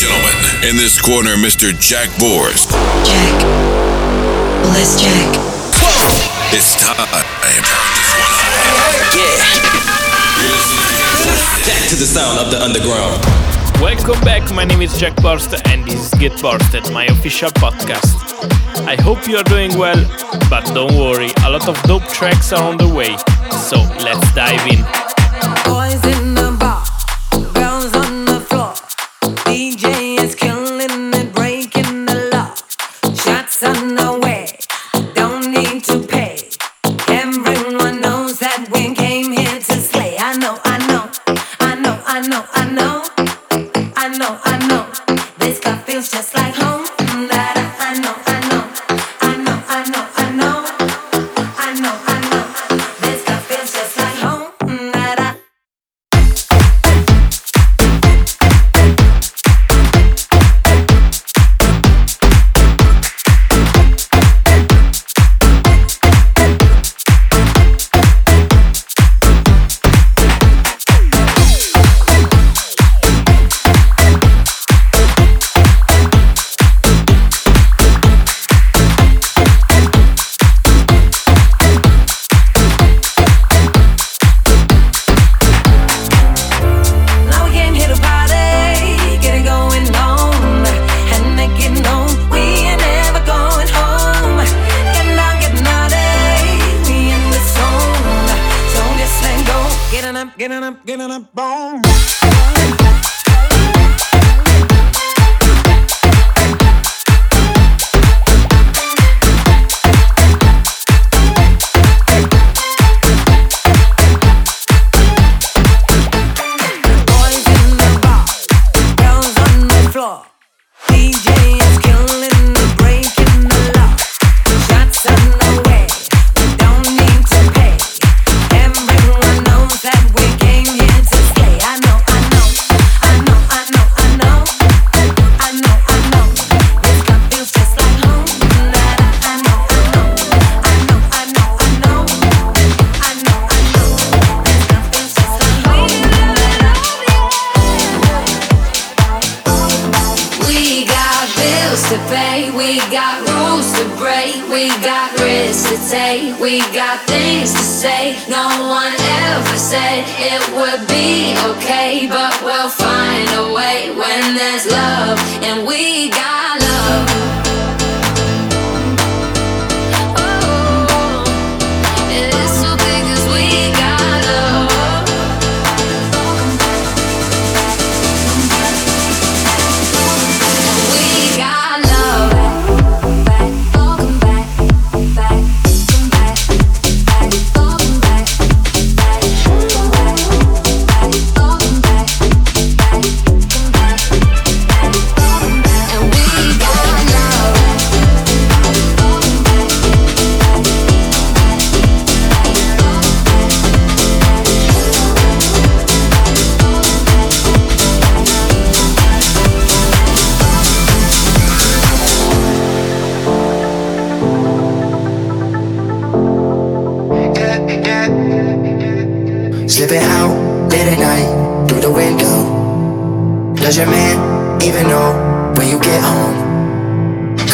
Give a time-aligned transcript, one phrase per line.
[0.00, 0.32] gentlemen,
[0.64, 1.78] in this corner, Mr.
[1.78, 2.72] Jack Borst.
[3.04, 3.36] Jack.
[4.64, 5.28] Bless Jack.
[5.76, 6.56] Whoa.
[6.56, 6.96] It's time.
[9.12, 9.36] Yeah.
[11.68, 13.20] Back to the sound of the underground.
[13.82, 18.16] Welcome back, my name is Jack Borst and this is Get Borsted, my official podcast.
[18.86, 20.02] I hope you are doing well,
[20.48, 23.18] but don't worry, a lot of dope tracks are on the way,
[23.68, 24.82] so let's dive in.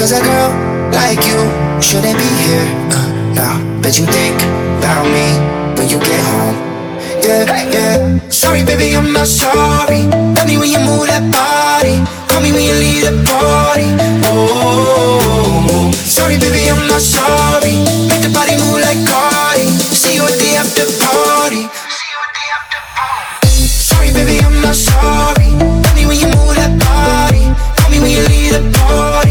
[0.07, 0.55] Cause a girl
[0.95, 1.43] like you
[1.83, 2.63] shouldn't be here.
[2.95, 3.83] Uh, now, nah.
[3.83, 4.39] bet you think
[4.79, 5.35] about me
[5.75, 6.55] when you get home.
[7.27, 7.43] Yeah,
[7.75, 8.31] yeah.
[8.31, 10.07] Sorry, baby, I'm not sorry.
[10.39, 11.99] Tell me when you move that body.
[12.31, 13.91] Call me when you leave the party.
[14.31, 17.75] Oh, oh, oh, sorry, baby, I'm not sorry.
[18.07, 19.67] Make the body move like Cardi.
[19.91, 21.67] See you at the after party.
[23.59, 25.51] Sorry, baby, I'm not sorry.
[25.83, 27.43] Tell me when you move that body.
[27.75, 29.26] Call me when you leave the party.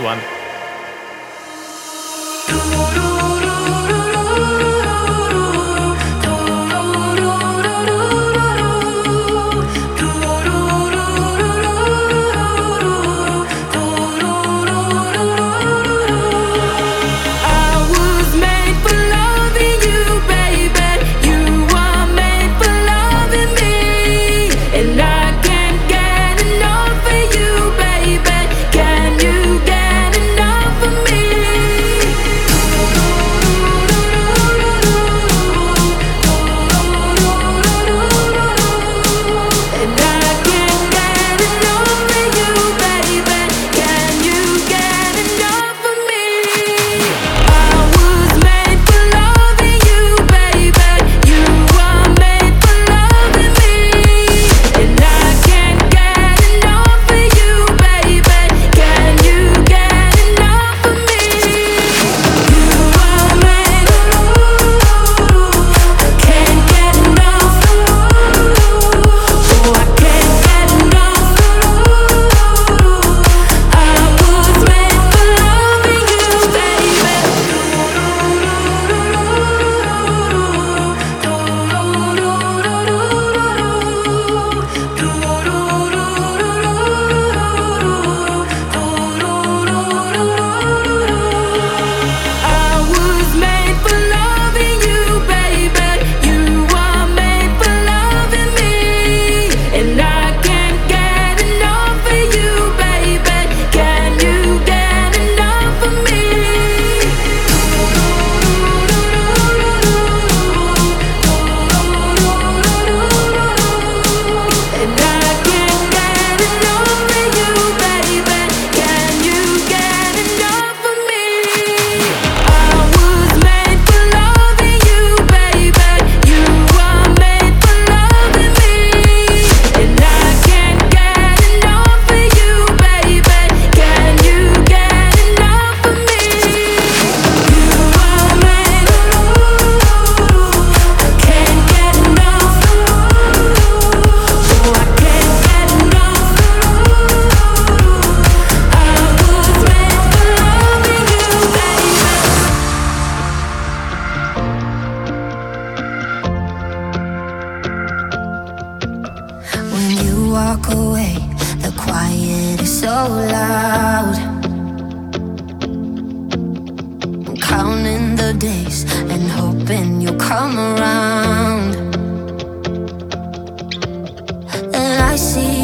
[0.00, 0.35] One.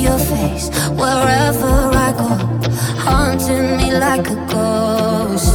[0.02, 1.72] Your face wherever
[2.06, 2.28] I go,
[3.06, 5.54] haunting me like a ghost.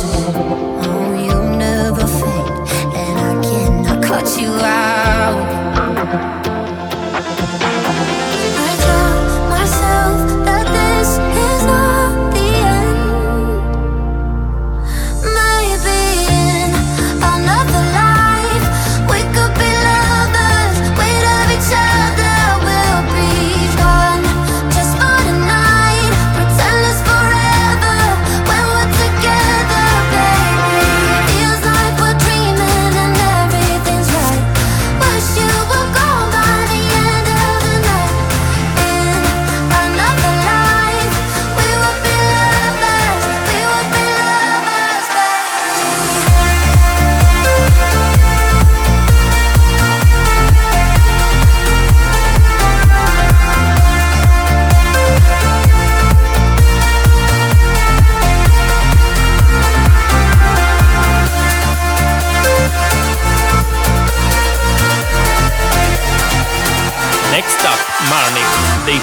[0.85, 5.16] Oh, you never fade, and I cannot cut you out.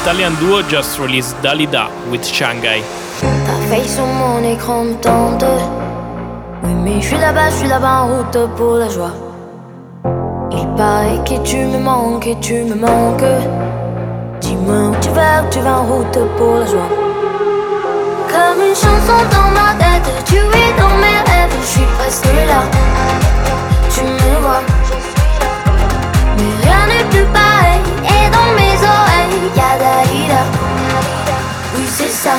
[0.05, 2.83] Italian duo just released Dalida with Shanghai.
[3.47, 5.47] Ta face sur mon écran me tente.
[6.63, 9.15] Oui, mais je suis là-bas, je suis là-bas en route pour la joie.
[10.51, 13.33] Il paraît que tu me manques et tu me manques.
[14.43, 16.91] Dis-moi où tu vas, où tu vas en route pour la joie.
[18.29, 22.61] Comme une chanson dans ma tête, tu es dans mes rêves, je suis presque là.
[23.89, 24.63] Tu me vois,
[26.37, 27.81] mais rien n'est plus pareil.
[28.05, 28.64] Et dans mes
[29.53, 30.43] Dalida.
[31.77, 32.37] Oui, c'est ça.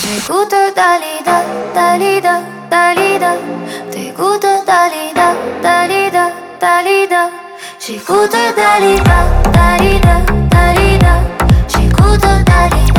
[0.00, 2.40] J'écoute Dalida, Dalida,
[2.70, 3.32] Dalida.
[3.90, 6.30] T'écoutes Dalida, Dalida,
[6.60, 7.30] Dalida.
[7.78, 9.18] J'écoute Dalida,
[9.52, 10.16] Dalida,
[10.50, 11.14] Dalida.
[11.68, 12.95] J'écoute Dalida,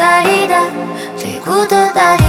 [0.00, 0.70] 最大的
[1.14, 2.19] 最孤单的。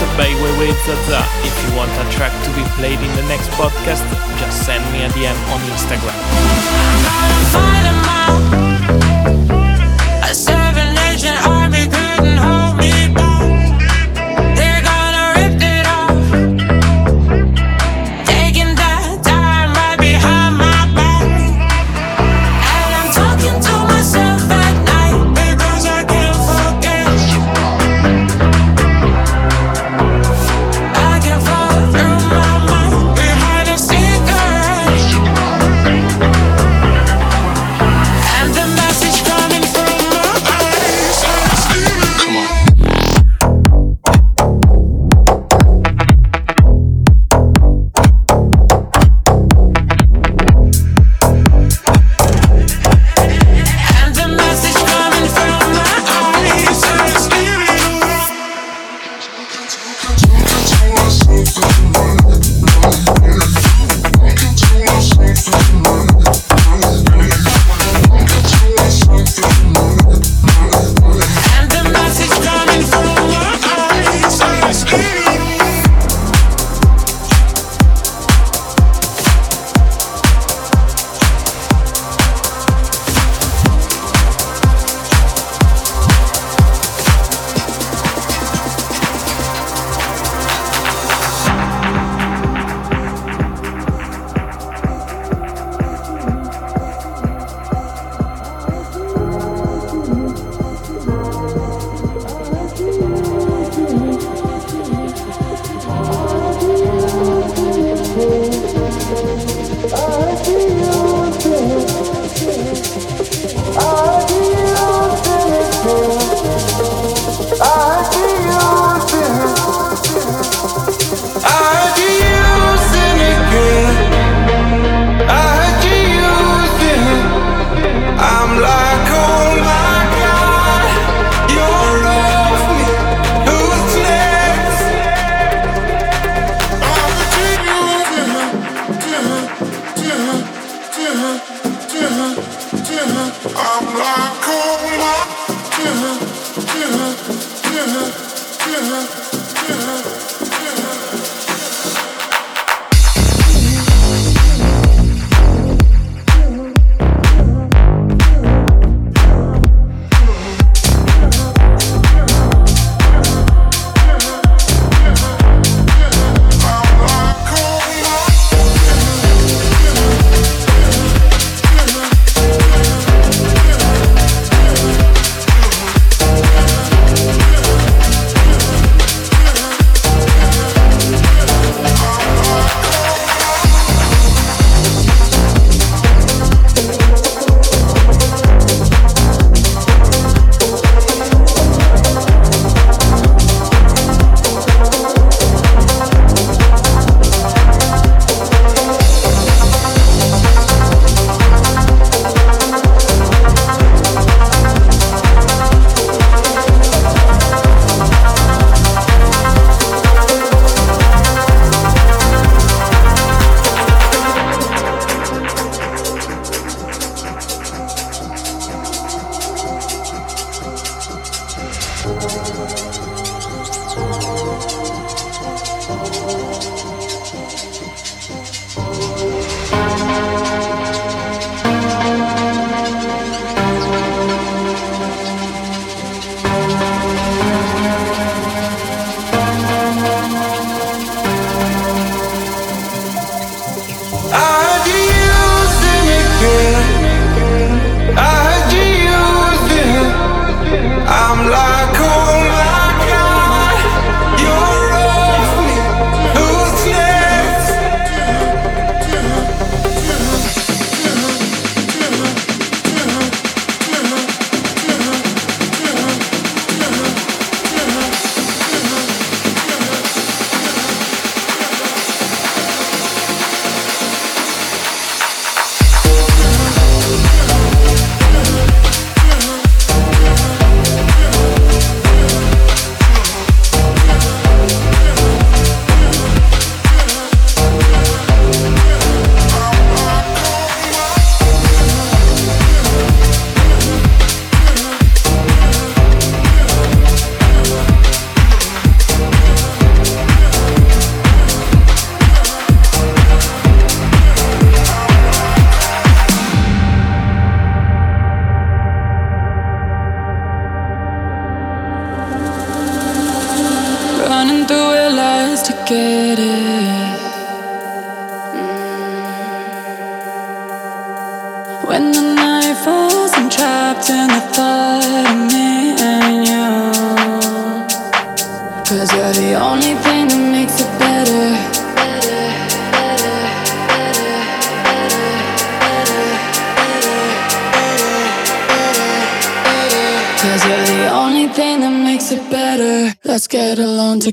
[0.00, 0.06] A
[0.58, 1.24] with Zaza.
[1.42, 4.04] If you want a track to be played in the next podcast,
[4.38, 7.77] just send me a DM on Instagram.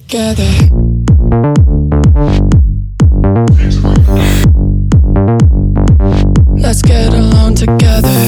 [0.08, 0.44] together.
[6.58, 8.28] Let's get along together.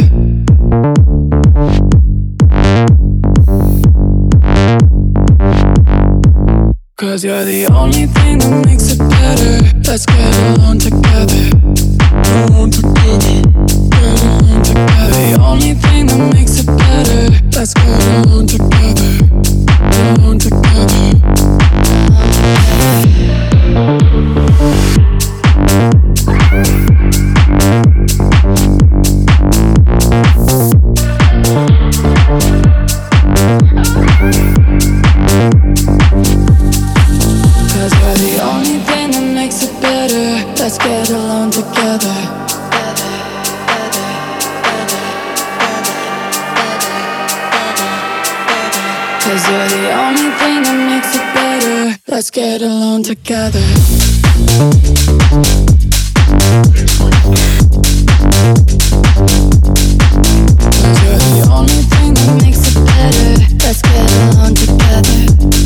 [6.98, 9.62] Cause you're the only thing that makes it better.
[9.88, 11.50] Let's get along together.
[12.24, 13.42] Get along together.
[13.92, 15.12] Get along together.
[15.12, 17.30] The only thing that makes it better.
[17.56, 19.28] Let's get along together.
[19.92, 21.27] Get along together.
[49.70, 52.00] the only thing that makes it better.
[52.08, 53.60] Let's get alone together.
[61.04, 63.30] You're the only thing that makes it better.
[63.66, 65.57] Let's get alone together.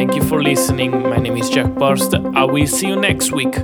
[0.00, 0.92] Thank you for listening.
[1.02, 2.14] My name is Jack Borst.
[2.34, 3.54] I will see you next week.